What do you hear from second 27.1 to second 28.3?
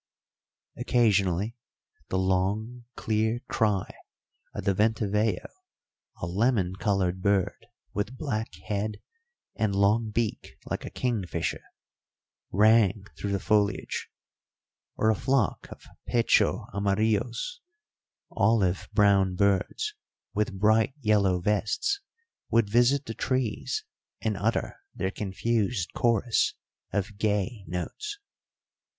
gay notes.